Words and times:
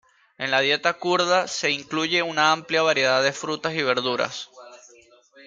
En 0.39 0.49
la 0.49 0.61
dieta 0.61 0.93
kurda 0.97 1.47
se 1.47 1.69
incluye 1.69 2.23
una 2.23 2.53
amplia 2.53 2.81
variedad 2.81 3.21
de 3.21 3.31
frutas 3.31 3.75
y 3.75 3.83
verduras. 3.83 4.49